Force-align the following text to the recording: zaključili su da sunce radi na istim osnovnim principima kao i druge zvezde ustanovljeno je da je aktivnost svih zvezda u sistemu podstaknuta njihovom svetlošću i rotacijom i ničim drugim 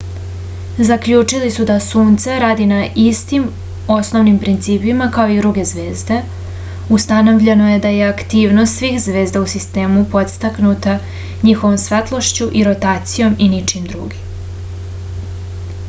zaključili 0.89 1.49
su 1.55 1.65
da 1.69 1.73
sunce 1.87 2.37
radi 2.43 2.65
na 2.71 2.79
istim 3.03 3.43
osnovnim 3.95 4.39
principima 4.45 5.09
kao 5.17 5.33
i 5.33 5.37
druge 5.41 5.65
zvezde 5.73 6.17
ustanovljeno 6.97 7.69
je 7.73 7.83
da 7.83 7.91
je 7.97 8.07
aktivnost 8.07 8.81
svih 8.81 8.97
zvezda 9.05 9.43
u 9.45 9.47
sistemu 9.55 10.03
podstaknuta 10.17 10.97
njihovom 11.49 11.77
svetlošću 11.85 12.49
i 12.63 12.65
rotacijom 12.71 13.39
i 13.49 13.53
ničim 13.55 13.87
drugim 13.95 15.25